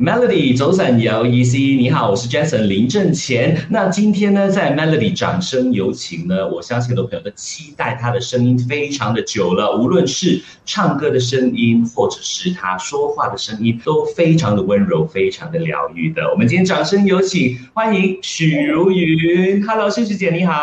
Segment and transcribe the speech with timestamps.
[0.00, 3.54] Melody 走散有意思，你好，我是 Jason 林正乾。
[3.68, 16.22] 那今天呢，在 Melody 掌声有请呢，我相信很多朋友都期待他的声音非常的久了，无论是唱歌的声音，或者是他说话的声音，都非常的温柔，非常的疗愈的。
[16.32, 19.62] 我们今天掌声有请，欢迎许茹芸。
[19.66, 20.54] Hello，谢姐你好。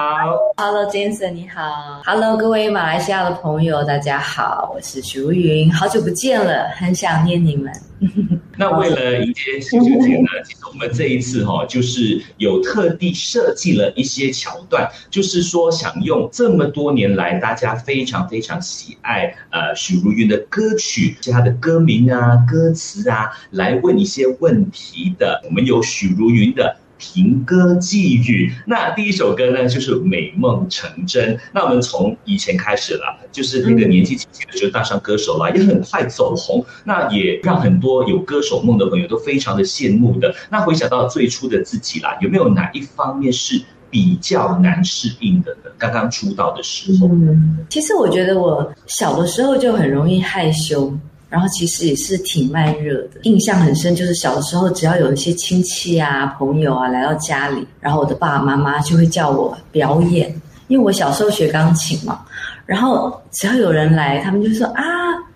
[0.57, 2.01] Hello，Jason 你好。
[2.03, 7.71] Hello，各位马来西亚的朋友，大家好，我是许茹芸，好久不见了，很想念你们。
[8.57, 25.41] 那为了迎接新学姐呢，其实我们这一次哈，就是有特地设计了一些桥段，就是说想用这么多年来大家非常非常喜爱呃许茹芸的歌曲，其他的歌名啊、歌词啊，来问一些问题的。
[25.45, 26.77] 我们有许茹芸的。
[26.97, 31.35] 评歌寄语，那第一首歌呢，就是《美梦成真》。
[31.53, 40.33] 那我们从以前开始了，就是那个年纪轻轻的就当上歌手了，也很快走红，那也让很多有歌手梦的朋友都非常的羡慕的。
[40.49, 45.71] 那回想到最初的自己啦，有没有哪一方面是比较难适应的呢？
[45.77, 50.91] 刚刚出道的时候，嗯，其实我觉得我小的时候就很容易害羞。
[51.29, 60.33] 然后其实也是挺慢热的，印象很深，就是小的时候，只要有一些亲戚啊、朋友啊来到家里，然后我的爸爸妈妈就会叫我表演，
[60.67, 62.21] 因为我小时候学钢琴嘛，
[62.65, 64.83] 然后只要有人来，他们就说啊，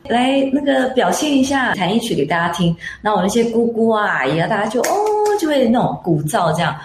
[0.03, 2.75] 来那个表现一下，弹一曲给大家听。
[3.02, 4.95] 那我那些姑姑啊、阿姨啊，大家就哦，
[5.39, 6.75] 就会那种鼓噪这样。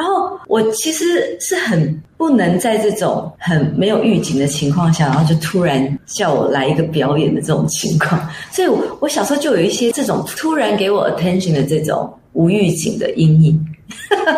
[0.00, 8.18] 然后我其实是很不能在这种很没有预警的情况下，然后就突然叫我来一个表演的这种情况，
[8.50, 8.68] 所以
[9.00, 13.66] 我小时候就有一些这种突然给我 attention 的这种无预警的阴影。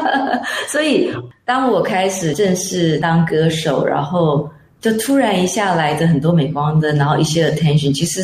[0.66, 1.12] 所以
[1.44, 8.20] 当我开始正式当歌手，然后就突然一下来的很多镁光灯，然后一些 attention，其实。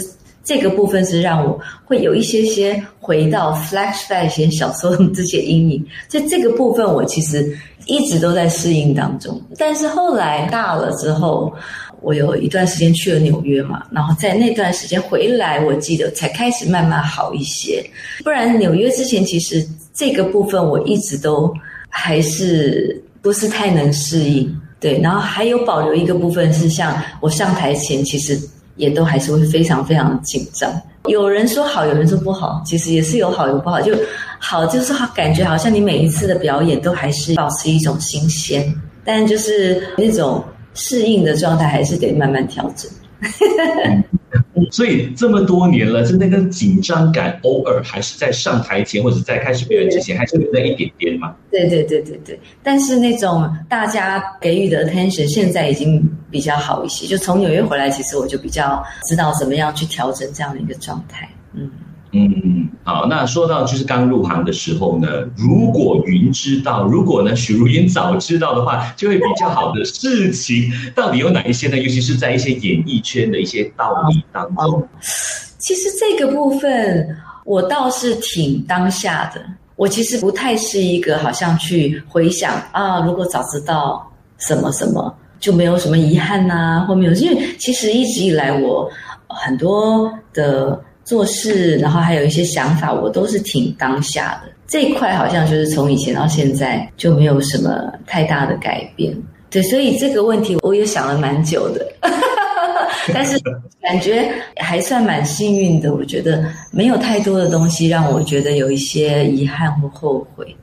[0.48, 9.38] 这个部分是让我会有一些些回到 flashback 些小时候这些阴影，在这个部分我其实一直都在适应当中。
[9.58, 11.52] 但是后来大了之后，
[12.00, 17.84] 我有一段时间去了纽约嘛，然后在那段时间回来，我记得才开始慢慢好一些。
[18.24, 19.62] 不然纽约之前其实
[19.92, 21.52] 这个部分我一直都
[21.90, 24.50] 还是不是太能适应。
[24.80, 28.40] 对，然后还有保留一个部分是像我上台前其实。
[28.78, 30.72] 也都还是会非常非常紧张。
[31.06, 33.80] 有人说好，有人说不好，其实也是有好有不好。
[33.80, 33.94] 就
[34.38, 38.74] 好就是好，感觉好像你每一次的表演都还是保持一种新鲜，
[39.04, 40.42] 但就是那种
[40.74, 42.90] 适应的状态还是得慢慢调整。
[44.70, 51.34] 所以这么多年了，就那个紧张感，偶尔还是在上台前或者在开始表演之前，还是有那一点点嘛。
[51.50, 52.38] 对对对对对。
[52.62, 57.06] 但是那种大家给予的 attention 现在已经比较好一些。
[57.06, 61.28] 就从纽约回来，其实我就比较知道怎么样去调整这样的一个状态。
[61.54, 61.70] 嗯。
[62.12, 63.04] 嗯，好。
[63.06, 71.76] 那说到就是刚入行的时候呢，如果云知道，如果呢许茹芸早知道的话，就会比较好的事情，到底有哪一些呢？
[71.76, 74.88] 尤其是在一些演艺圈的一些道理当中。
[75.58, 77.14] 其实这个部分
[77.44, 79.44] 我倒是挺当下的，
[79.76, 88.90] 我其实不太是一个好像去回想啊，如果早知道什么什么，就没有什么遗憾呐，或没有，因为其实一直以来我
[89.28, 90.82] 很多的。
[91.08, 99.16] 做事，然后还有一些想法，我都是挺当下的这一块，好像就是从以前到现在就没有什么太大的改变。
[99.48, 101.88] 对，所以这个问题我也想了蛮久的，
[103.14, 103.40] 但是
[103.80, 105.94] 感觉还算蛮幸运的。
[105.94, 110.54] 我觉得没有太多的东西让我觉得有一些遗憾或后悔。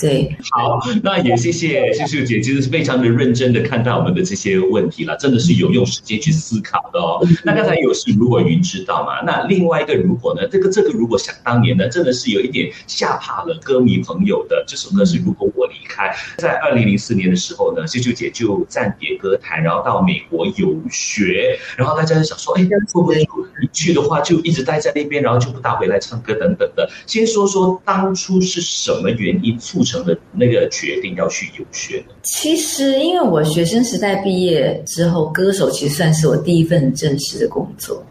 [0.00, 7.20] 对，好，那也谢谢秀秀姐，其实是非常的认真的看待我们的这些问题了，真的是有用时间去思考的哦。
[7.44, 14.64] 那刚才有是如果云知道嘛，那另外一个如果呢，这个这个如果想当年呢，真的是有一点吓怕了歌迷朋友的。
[14.66, 23.26] 这首歌是如果我离开，在二零零四年的时候呢，秀秀姐就暂别歌坛，然后到美国游学，然后大家就想说，哎，会不会一
[23.70, 26.88] 去的话就一直待在那边，然后就不大回来唱歌等等的。
[27.06, 29.89] 先说说当初是什么原因促成？
[29.90, 38.02] 成的那个决定要去游学其实因为我学生时代毕业之后，歌手其实算是我第一份正式的工作，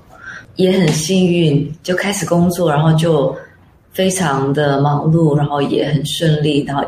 [0.55, 3.35] 也很幸运就开始工作，然后就
[3.93, 6.83] 非常的忙碌，然后也很顺利，然后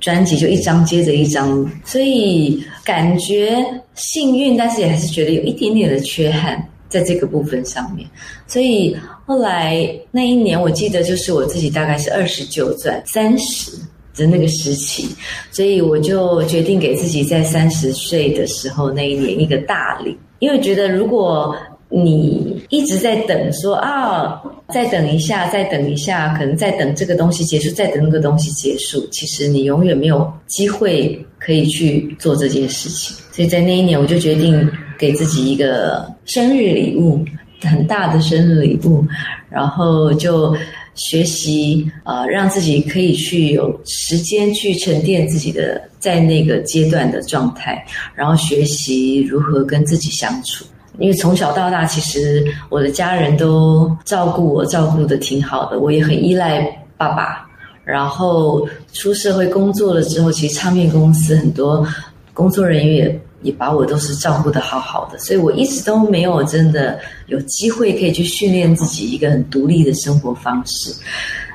[0.00, 3.64] 专辑就一张接着一张，所以感觉
[3.94, 8.08] 幸运，但是也还是觉得有一点点的缺憾在这个部分上面，
[8.46, 8.96] 所以
[9.26, 13.72] 后来那一年我记得就是我自己大概是二十九转三十。
[14.16, 15.06] 的那个时期，
[15.52, 21.54] 所以我就决定给自己在三十岁的时候那一年一个大礼，因为觉得如果
[21.88, 29.06] 你一直在等，说啊，再等一下，再等一下，可能再等这个东西结束，再等那个东西结束。
[29.12, 33.16] 其实你永远没有机会可以去做这件事情。
[33.30, 34.68] 所以在那一年，我就决定
[34.98, 37.24] 给自己一个生日礼物，
[37.62, 39.04] 很大的生日礼物，
[39.48, 40.56] 然后就
[40.96, 50.64] 学习啊，让自己可以去有时间去沉淀自己的在那个阶段的状态，然后学习如何跟自己相处。
[50.98, 55.78] 因为从小到大，其实我的家人都照顾我，照顾的挺好的。
[55.78, 56.62] 我也很依赖
[56.96, 57.46] 爸爸。
[57.84, 61.86] 然后出社会工作了之后，其实唱片公司很多
[62.32, 66.98] 工作人员也也把我都是照顾的好好的，所以我一直都没有真的
[67.28, 70.94] 有机会可以去训练自己一个很独立的生活方式。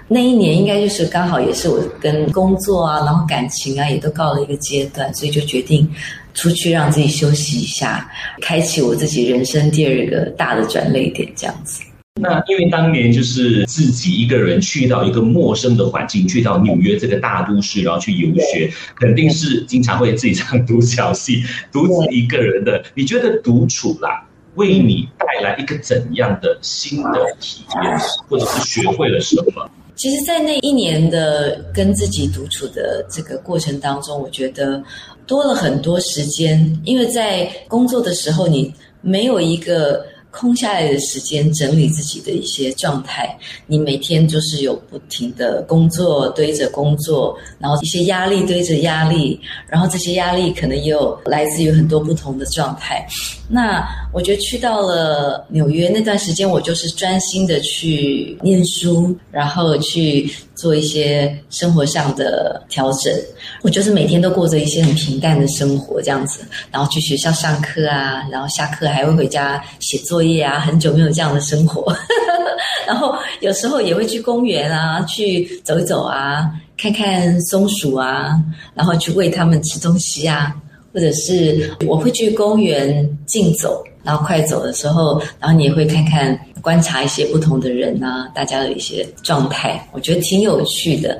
[0.08, 5.88] 那一年应该就是刚好也是我跟工作啊，然后感情啊也都告了一个阶段，所以就决定。
[6.34, 8.10] 出去让自己休息一下，
[8.42, 11.82] 开启我自己人生第二个大的转捩点，这样子。
[12.20, 21.42] 那因为当年就是自己一个人去到一个陌生的环境，去到纽约这个大都市，然后去游学，肯定是经常会自己唱独角戏，
[21.72, 22.84] 独自一个人的。
[22.96, 27.98] 你觉得独处啦，为你带来一个怎样的新的体验，
[28.28, 29.72] 或者是学会了什么？
[29.96, 34.84] 其实，在那一年的跟自己独处的这个过程当中，我觉得。
[35.28, 40.06] 多了很多时间，因为在工作的时候，你没有一个。
[40.32, 43.38] 空下来的时间，整理自己的一些状态。
[43.68, 53.06] 你每天就是有不停的工作堆着工作，然后一些压力堆着压力，然后这些压力可能也有来自于很多不同的状态。
[53.50, 63.14] 那我觉得去到了纽约那段时间，我就是专心的去念书，然后去做一些生活上的调整。
[63.64, 70.21] 我就是每天都过着一些很平淡的生活，这样子，然后去学校上课啊，然后下课还会回家写作。
[70.22, 71.92] 作业啊，很久没有这样的生活，
[72.86, 76.48] 然后有时候也会去公园啊，去走一走啊，
[76.78, 78.40] 看看松鼠啊，
[78.76, 80.56] 然后去喂它们吃东西啊，
[80.94, 91.20] 或者是我会去公园竞走，然后快走的时候，然后你也会看看观察一些不同的人啊，大家的一些状态，我觉得挺有趣的。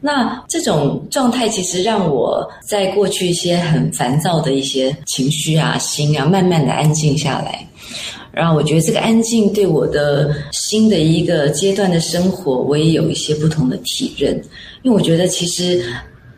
[0.00, 7.64] 那这种状态其实让我在过去一些很烦躁的一些情绪啊、心啊，慢慢的安静下来。
[8.32, 14.34] 然后我觉得这个安静对我的新的一个阶段的生活，我也有一些不同的体认。
[14.82, 15.84] 因为我觉得其实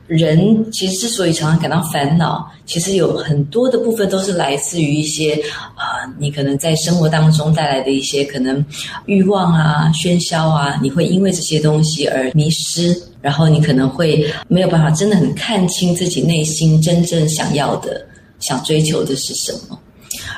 [0.07, 5.35] 人其实之所以常常感到烦恼，其实有很多的部分都是来自于一些
[5.75, 8.65] 啊，你可能在生活当中带来的一些可能
[9.07, 18.05] 欲望啊、喧嚣啊，你会因为这些东西而迷失，然后你可能会没有办法真的很看清自己内心真正想要的、
[18.41, 19.79] 想追求的是什么。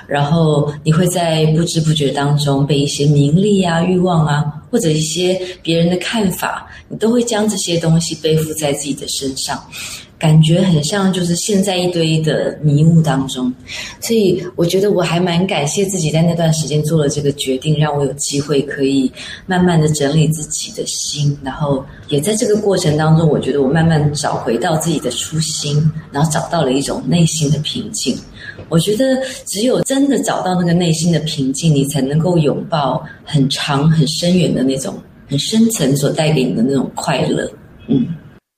[0.07, 9.63] 然后你会在不知不觉当中被一些名利啊、欲望啊，或者一些别人的看法，你都会将这些东西背负在自己的身上，
[10.19, 13.53] 感觉很像就是陷在一堆的迷雾当中。
[14.01, 19.11] 所以我觉得我还蛮感谢自己在那段时间做了这个决定，让我有机会可以
[19.47, 28.17] 慢慢的整理自己的心，然后也在这个过程当中，我觉得我慢慢找回到自己的初心，然后找到了一种内心的平静。
[28.69, 37.50] 我觉得只有真的找到那个内心的平静，你才能够拥抱很长、很深远的那种、很深层所带给你的那种快乐。
[37.88, 38.06] 嗯，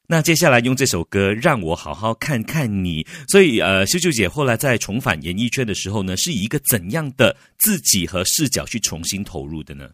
[0.08, 3.06] 那接下来用这首歌让我好好看看你。
[3.28, 9.88] 所以，呃，秀秀姐后来在重返演艺圈的时候呢，是以一个怎样的自己和视角去重新投入的呢？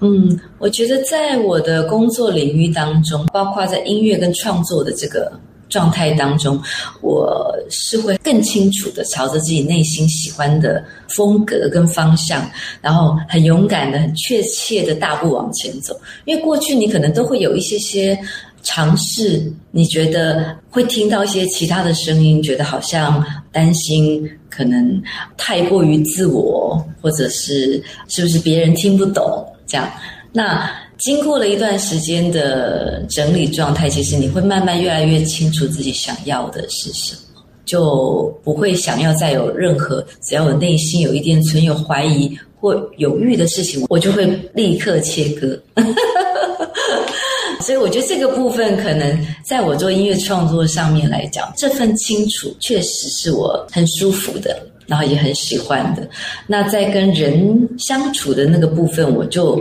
[0.00, 5.32] 嗯，我觉得在我的工作领域当中，包括在音乐跟创作的这个。
[5.72, 6.60] 状态当中，
[7.00, 12.48] 我是会更清楚的朝着自己内心喜欢的风格跟方向，
[12.82, 15.98] 然后很勇敢的、很确切的大步往前走。
[16.26, 18.16] 因为过去你可能都会有一些些
[18.62, 25.02] 尝试，你觉得会听到一些其他的声音，觉得好像担心可能
[25.38, 29.90] 太过于自我，或者是是不是别人听不懂这样。
[30.34, 30.70] 那
[31.02, 45.60] 经过了一段时间的整理状态，其实你会慢慢越来越清楚自己想要的是什么，就不会想要再有任何只要我内心有一点存有怀疑或犹豫的事情，我就会立刻切割。
[47.62, 54.56] 所以我觉得这个部分可能在我做音乐创作上面来讲，这份清楚确实是我很舒服的，
[54.86, 56.08] 然后也很喜欢的。
[56.46, 59.60] 那在跟人相处的那个部分，我就。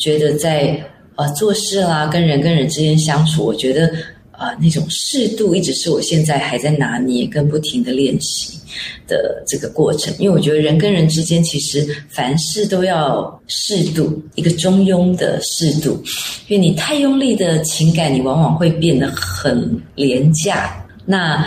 [0.00, 0.82] 觉得在
[1.14, 3.86] 呃做事啦，跟人跟人之间相处，我觉得
[4.32, 8.58] 呃那种适度，一直是我现在还在拿捏跟不停的练习
[9.06, 10.12] 的这个过程。
[10.18, 16.02] 因为我觉得人跟人之间其实凡事都要适度，一个中庸的适度。
[16.48, 20.74] 因为你太用力的情感，你往往会变得很廉价。
[21.04, 21.46] 那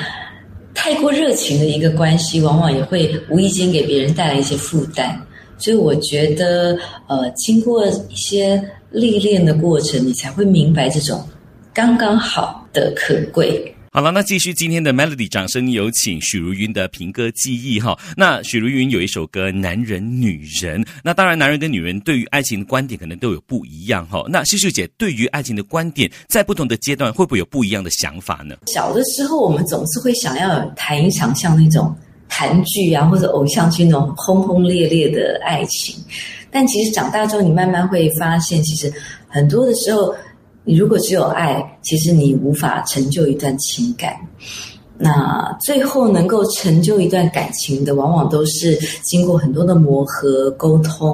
[0.75, 5.19] 太过热情的一个关系，往往也会无意间给别人带来一些负担。
[5.63, 6.77] 所以我觉得，
[7.07, 11.25] 呃，经过一些历练的过程，你才会明白这种
[11.73, 13.73] 刚刚好的可贵。
[13.89, 17.97] 好了，那继续今天的 Melody，掌声有请许茹芸的平歌记忆哈。
[18.17, 24.25] 那许茹芸有一首歌《男人女人》，那当然男人跟女人对于爱情的观点可能都有不一样哈。
[24.27, 28.57] 那秀秀姐对于爱情的观点，在不同的阶段会不会有不一样的想法呢？
[28.65, 31.95] 小的时候，我们总是会想要谈一场像那种
[32.27, 35.95] 韩剧啊，或者偶像剧那种轰轰烈烈的爱情，
[36.51, 38.91] 但其实长大之后，你慢慢会发现，其实
[39.27, 40.13] 很多的时候。
[40.65, 44.15] 你如果只有爱，其实你无法成就一段情感。
[44.97, 51.13] 那最后能够成就一段感情的，往往都是经过很多的磨合、沟通，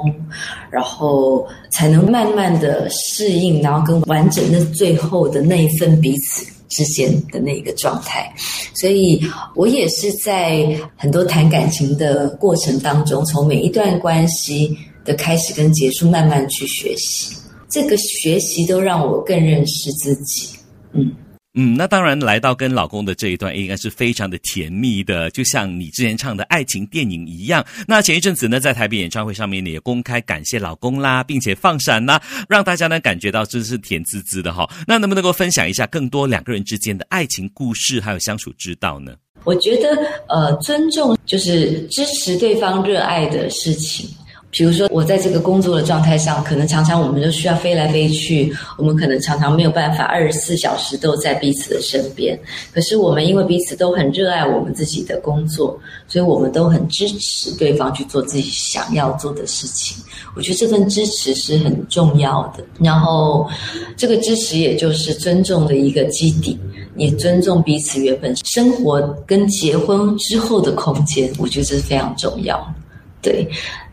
[0.70, 8.32] 然后才能慢慢的适应，然后跟完整的最后的那一份彼此之间的那个状态。
[8.74, 9.22] 所以
[9.54, 14.74] 我也是在很多谈感情的过程当中，从每一段关系
[15.04, 17.36] 的开始跟结束，慢慢去学习。
[17.68, 20.48] 这个学习都让我更认识自己，
[20.92, 21.12] 嗯
[21.54, 27.64] 嗯，那当然来到跟老公的这一段应该是非常的甜蜜的，就像你之前唱的爱情电影一样。
[27.88, 34.68] 那前一阵子呢，在台北演唱会上面呢，也公开感谢老公啦，并且放闪啦，让大家呢感觉到真是甜滋滋的哈。
[34.86, 39.16] 那能不能够分享一下更多两个人之间的爱情故事，还有相处之道呢？
[39.42, 39.88] 我觉得
[40.28, 44.08] 呃，尊重就是支持对方热爱的事情。
[44.50, 52.36] 比如说，我在这个工作的状态上，可能常常我们都需要飞来飞去，我们可能常常没有办法二十四小时都在彼此的身边。
[52.72, 55.78] 可是我们因为彼此都很热爱我们自己的工作，
[56.08, 59.96] 所以我们都很支持对方去做自己想要做的事情。
[60.34, 62.64] 我觉得这份支持是很重要的。
[62.80, 63.48] 然后，
[63.96, 66.58] 这个支持也就是尊重的一个基底，
[66.96, 71.30] 也尊重彼此原本生活跟结婚之后的空间。
[71.38, 72.74] 我觉得这是非常重要。
[73.22, 73.46] 对，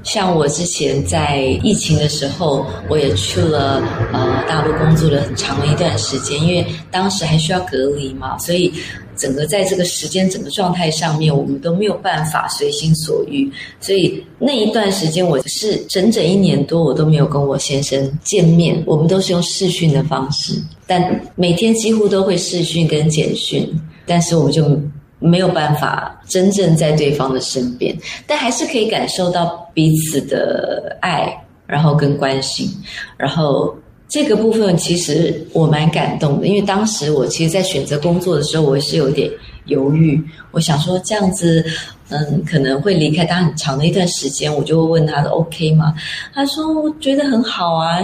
[0.04, 8.72] 像我之前在疫情的时候，我也去了呃大陆工作了很长的一段时间，因为当时还需要隔离嘛，所以
[9.18, 20.54] 整个在这个时间整个状态上面，我们都没有办法随心所欲，所以那一段时间我是整整一年多，我都没有跟我先生见面，我们都是用视讯的方式，
[20.86, 23.70] 但每天几乎都会视讯跟简讯，
[24.06, 24.82] 但是我们就。
[25.20, 27.96] 没有办法真正在对方的身边，
[28.28, 32.70] 但还是可以感受到彼此的爱，然后跟关心，
[33.18, 33.76] 然后
[34.08, 39.30] 这个部分其实我蛮感动的，因为当时我其实，在选择工作的时候，我是有点
[39.66, 40.24] 犹豫。
[40.52, 41.66] 我想说这样子，
[42.10, 45.94] 嗯，可能会离开他很长的一段时间，我就会问他的 OK 吗？
[46.34, 48.00] 他说我觉得很好啊，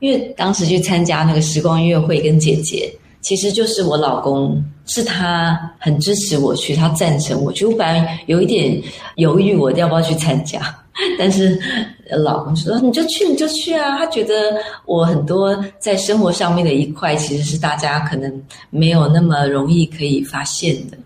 [0.00, 2.92] 因为当时去参加那个时光音乐会，跟姐姐。
[3.26, 7.66] 其实就是我老公，是他很支持我去，他赞成我去。
[7.66, 8.80] 我本来有一点
[9.16, 10.60] 犹豫，我要不要去参加，
[11.18, 11.60] 但是
[12.18, 13.98] 老公说你就去，你就去啊。
[13.98, 14.32] 他觉得
[14.84, 18.32] 我很多在生活上面的一块，其实是大家可能
[18.70, 20.96] 没有那么容易可以发现的。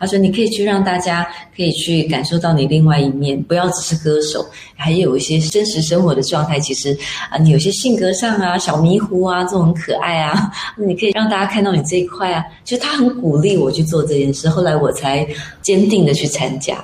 [0.00, 6.58] 他说：“你可以去让大家可以去感受到你另外一面，不要只是歌手，还有一些真实生活的状态。
[6.58, 6.96] 其实
[7.30, 12.42] 啊，你有些性格上啊，小迷糊啊，这种可爱啊， 你可以让大家看到你这一块啊。
[12.64, 15.26] 其实他很鼓励我去做这件事，后来我才
[15.60, 16.82] 坚定的去参加。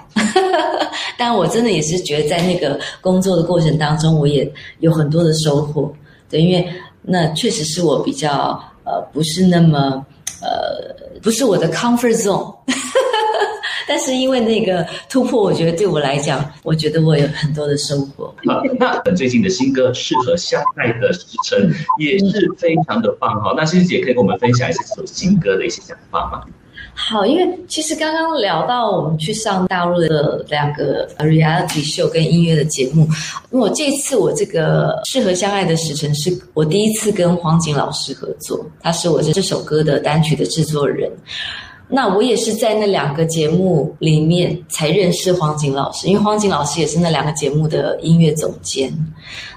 [1.19, 4.47] 但我真的也是觉得，在那个工作的过程当中，我也
[4.81, 5.91] 有很多的收获。
[6.29, 6.69] 对，因为
[7.01, 10.05] 那确实是我比较呃，不是那么
[10.43, 10.95] 呃，
[11.27, 12.55] 不是我的 comfort zone。
[13.89, 18.33] ”但是因为那个突破，我觉得对我来讲，我觉得我有很多的收获。
[18.79, 21.69] 那最近的新歌《适合相爱的时辰》
[21.99, 23.53] 也是非常的棒哈。
[23.57, 26.45] 那欣欣姐可以跟我们分享一下这首新歌的一些想法吗？
[26.99, 33.03] 好，因为其实刚刚聊到我们去上大陆的两个 reality show 跟音乐的节目，
[33.53, 41.13] 因为我这次我这个《适合相爱的时辰》是我第一次跟黄景老师合作，他是我这这首歌的单曲的制作人。
[41.89, 48.93] 那我也是在那两个节目里面才认识黄景老师，因为黄景老师也是那两个节目的音乐总监。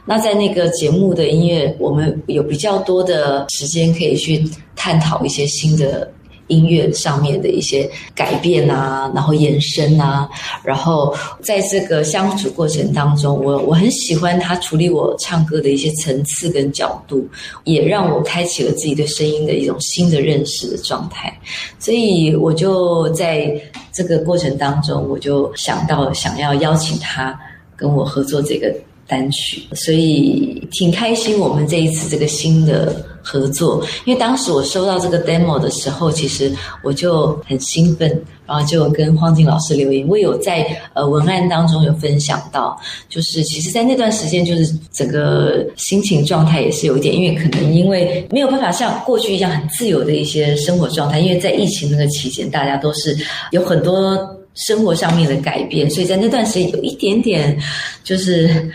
[0.05, 4.43] 那在那个节目的音乐，我们有比较多的时间可以去
[4.75, 6.07] 探讨一些新的
[6.49, 10.29] 音乐上面的一些改变啊，然后延伸啊，
[10.63, 17.25] 然后在这个相处过程当中，我我很喜欢他处理我唱歌的一些层次跟角度，
[17.63, 21.33] 也让我开启了自己对声音的一种新的认识的状态，
[21.79, 23.49] 所以我就在
[23.93, 27.39] 这个过程当中，我就想到想要邀请他
[27.75, 28.75] 跟我合作这个。
[29.09, 31.37] 单曲，所以挺开心。
[31.39, 38.07] 我们这一次这个新的合作，因为当时我收到这个 demo 的时候，其实我就很兴奋，
[38.45, 40.07] 然后就跟黄静老师留言。
[40.07, 53.17] 我有在呃文案当中有分享到，就是其实，在那段时间，就是整个心情状态也是有一点，因为可能因为没有办法像过去一样很自由的一些生活状态，因为在疫情那个期间，大家都是
[53.51, 54.38] 有很多。
[54.67, 57.57] 生活上面的改变，所以在那段时间有一点点，
[58.03, 58.69] 就是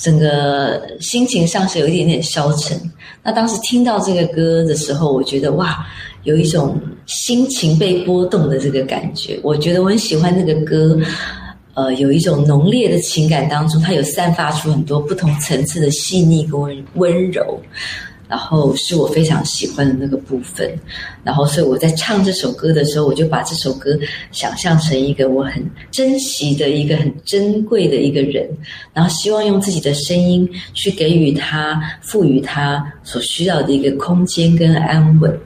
[0.00, 2.78] 整个心情上是有一点点消沉。
[3.22, 5.86] 那当时听到这个歌的时候，我觉得哇，
[6.24, 9.38] 有一种心情被波动的这个感觉。
[9.42, 10.98] 我觉得我很喜欢那个歌，
[11.74, 16.60] 呃，有一种浓烈的情感当中，它有散发出很多不同层次的细腻跟
[16.94, 17.60] 温柔。
[18.28, 20.70] 然后是我非常喜欢的那个部分，
[21.24, 23.98] 然后所以我在唱这首歌的时候，我就把这首歌
[24.30, 28.46] 想象成一个我很珍惜的一个很珍贵的一个人，
[28.92, 35.36] 然后希望用自己的声音去给予他、赋予他所需要的一个空间跟安稳。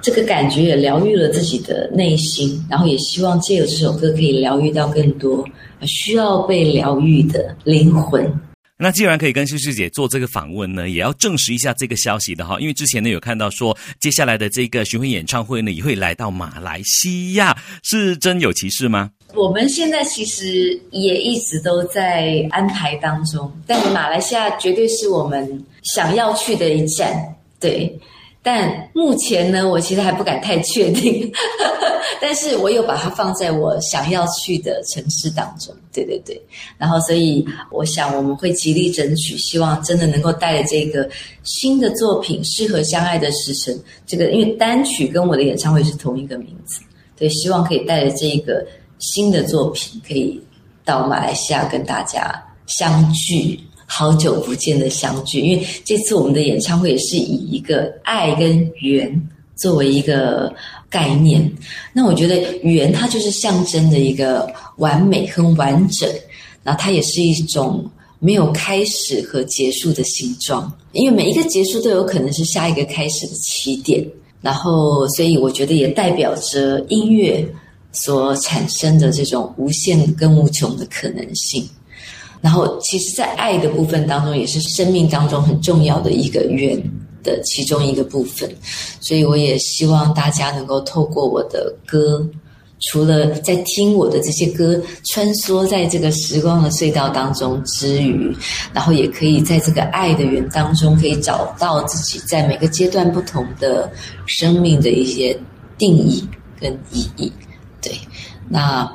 [0.00, 5.44] 这个感觉也疗愈了自己的内心，然后也希望借由这首歌可以疗愈到更多
[5.82, 8.28] 需要被疗愈的灵魂。
[8.82, 12.58] 那既然可以跟秀秀姐做这个访问呢，也要证实一下这个消息的哈。
[12.58, 19.08] 因为之前呢有看到说，接下来的这个巡回演唱会呢也会来到马来西亚，是真有其事吗？
[19.34, 27.14] 我们现在其实也一直都在安排当中，但马来西亚绝对是我们想要去的一站，
[27.60, 27.96] 对。
[28.42, 31.30] 但目前呢，我其实还不敢太确定，
[32.20, 36.42] 但是我有把它放在我想要去的城市当中，对对对。
[36.76, 41.08] 然后，所以我想我们会极力争取，希望真的能够带着这个
[41.44, 43.72] 新的作品《适合相爱的时辰》，
[44.06, 46.80] 这个因为单曲跟我的演唱会是同一个名字，
[47.16, 48.66] 对，希望可以带着这个
[48.98, 50.42] 新的作品，可以
[50.84, 53.60] 到马来西亚跟大家相聚。
[53.94, 60.50] 好久不见的相聚，因为这次我们的演唱会也是以一个爱跟缘作为一个
[60.88, 61.52] 概念。
[61.92, 66.08] 那我觉得缘它就是象征的一个完美和完整，
[66.62, 67.84] 然后它也是一种
[68.18, 70.72] 没有开始和结束的形状。
[70.92, 74.02] 因为每一个结束都有可能是下一个开始的起点。
[74.40, 77.46] 然后，所以我觉得也代表着音乐
[77.92, 81.68] 所产生的这种无限跟无穷的可能性。
[82.42, 86.76] 然后，其实，在爱的部分当中，也是生命当中很重要的一个缘
[87.22, 88.52] 的其中一个部分。
[89.00, 92.28] 所以，我也希望大家能够透过我的歌，
[92.80, 98.36] 除了在听我的这些歌，穿梭在这个时光的隧道当中之余，
[98.74, 103.88] 然后也可以在这个爱的缘当中，可以找到自己在每个阶段不同的
[104.26, 105.38] 生命的一些
[105.78, 106.26] 定义
[106.60, 107.32] 跟意义。
[107.80, 107.92] 对，
[108.48, 108.92] 那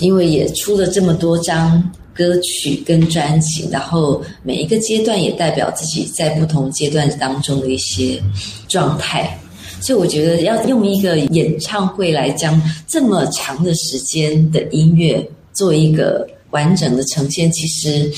[0.00, 1.82] 因为也出了这么多张。
[2.14, 8.20] 歌曲跟专辑，然后每一个阶段也代表自己在不同阶段当中的一些
[8.68, 9.38] 状态，
[9.80, 18.10] 所以我觉得要用一个演唱会来将这么长的时间的音乐做一个完整的呈现，其实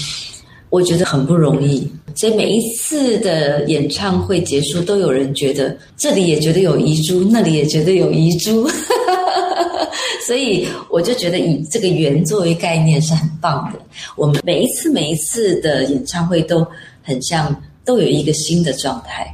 [0.70, 1.86] 我觉得很不容易。
[2.14, 8.68] 所以每一次的演唱会结束，都有人觉得这里也觉得有遗珠，那里也觉得有遗珠。
[10.26, 13.78] 所以我就觉得以这个圆作为概念是很棒的。
[14.16, 16.66] 我们每一次每一次的演唱会都
[17.02, 17.54] 很像，
[17.84, 19.26] 都有一个新的状态，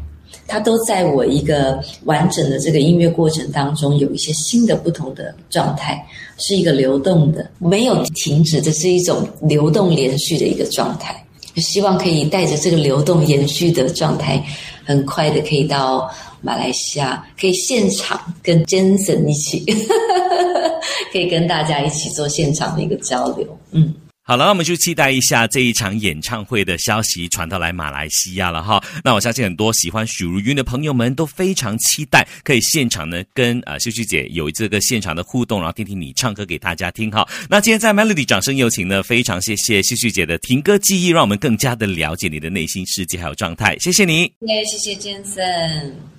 [0.47, 6.03] 它都在我一个完整的这个音乐过程当中有一些新的不同的状态，
[6.39, 11.23] 是一个流动的，没有停止，这是一种流动连续的一个状态。
[11.57, 14.43] 希望可以带着这个流动延续的状态，
[14.85, 16.11] 很快的可以到。
[16.41, 19.67] 马来西亚可以现场跟 Jason 一起，
[21.13, 23.59] 可以跟大家一起做现场的一个交流。
[23.73, 28.79] 嗯，好了，那我们就期待一下这一场演唱会的消息传到来马来西亚了哈。
[29.03, 37.27] 那我相信很多喜欢许茹芸的朋友们都非常期待，可以现场呢跟呃秀秀姐有这个现场的互动，然后听听你唱歌给大家听哈。
[37.49, 43.79] 那今天在 Melody 掌声有请呢，非常谢谢秀秀姐的听歌记忆，让我们更加的了解你的内心世界还有状态。
[43.79, 46.18] 谢谢你，也谢谢 Jason。